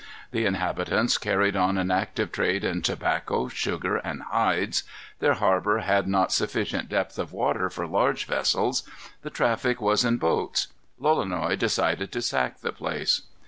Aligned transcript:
The 0.31 0.45
inhabitants 0.47 1.19
carried 1.19 1.55
on 1.55 1.77
an 1.77 1.91
active 1.91 2.31
trade 2.31 2.63
in 2.63 2.81
tobacco, 2.81 3.49
sugar 3.49 3.97
and 3.97 4.23
hides. 4.23 4.81
Their 5.19 5.35
harbor 5.35 5.81
had 5.81 6.07
not 6.07 6.31
sufficient 6.31 6.89
depth 6.89 7.19
of 7.19 7.31
water 7.31 7.69
for 7.69 7.85
large 7.85 8.25
vessels. 8.25 8.81
The 9.21 9.29
traffic 9.29 9.79
was 9.79 10.03
in 10.03 10.17
boats. 10.17 10.69
Lolonois 10.99 11.55
decided 11.55 12.11
to 12.13 12.21
sack 12.23 12.61
the 12.61 12.71
place. 12.71 13.21